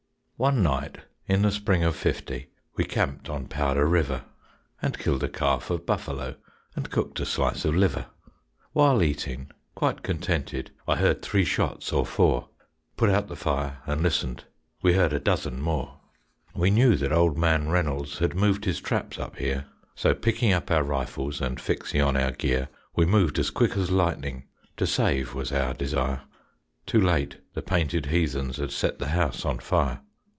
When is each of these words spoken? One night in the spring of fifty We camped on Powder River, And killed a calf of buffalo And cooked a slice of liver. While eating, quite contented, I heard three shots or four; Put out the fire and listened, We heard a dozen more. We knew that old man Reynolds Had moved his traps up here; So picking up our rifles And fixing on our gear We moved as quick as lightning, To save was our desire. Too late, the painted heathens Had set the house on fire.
One 0.43 0.63
night 0.63 0.97
in 1.27 1.43
the 1.43 1.51
spring 1.51 1.83
of 1.83 1.95
fifty 1.95 2.47
We 2.75 2.83
camped 2.83 3.29
on 3.29 3.45
Powder 3.45 3.85
River, 3.85 4.23
And 4.81 4.97
killed 4.97 5.23
a 5.23 5.29
calf 5.29 5.69
of 5.69 5.85
buffalo 5.85 6.33
And 6.75 6.89
cooked 6.89 7.19
a 7.19 7.27
slice 7.27 7.63
of 7.63 7.75
liver. 7.75 8.07
While 8.73 9.03
eating, 9.03 9.51
quite 9.75 10.01
contented, 10.01 10.71
I 10.87 10.95
heard 10.95 11.21
three 11.21 11.45
shots 11.45 11.93
or 11.93 12.07
four; 12.07 12.49
Put 12.97 13.11
out 13.11 13.27
the 13.27 13.35
fire 13.35 13.83
and 13.85 14.01
listened, 14.01 14.45
We 14.81 14.93
heard 14.93 15.13
a 15.13 15.19
dozen 15.19 15.61
more. 15.61 15.99
We 16.55 16.71
knew 16.71 16.95
that 16.95 17.13
old 17.13 17.37
man 17.37 17.69
Reynolds 17.69 18.17
Had 18.17 18.33
moved 18.33 18.65
his 18.65 18.81
traps 18.81 19.19
up 19.19 19.35
here; 19.35 19.67
So 19.93 20.15
picking 20.15 20.53
up 20.53 20.71
our 20.71 20.81
rifles 20.83 21.39
And 21.39 21.61
fixing 21.61 22.01
on 22.01 22.17
our 22.17 22.31
gear 22.31 22.67
We 22.95 23.05
moved 23.05 23.37
as 23.37 23.51
quick 23.51 23.77
as 23.77 23.91
lightning, 23.91 24.47
To 24.77 24.87
save 24.87 25.35
was 25.35 25.51
our 25.51 25.75
desire. 25.75 26.23
Too 26.87 26.99
late, 26.99 27.37
the 27.53 27.61
painted 27.61 28.07
heathens 28.07 28.57
Had 28.57 28.71
set 28.71 28.97
the 28.97 29.09
house 29.09 29.45
on 29.45 29.59
fire. 29.59 30.01